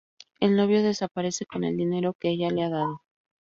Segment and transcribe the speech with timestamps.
[0.39, 3.03] El novio desaparece con el dinero que ella le ha dado.